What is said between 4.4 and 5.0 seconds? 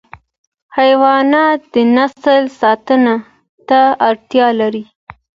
لري.